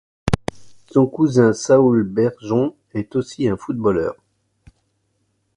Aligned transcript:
Son 0.91 1.05
cousin 1.05 1.53
Saúl 1.53 2.01
Berjón 2.01 2.73
est 2.95 3.15
aussi 3.15 3.47
un 3.47 3.55
footballeur. 3.55 4.15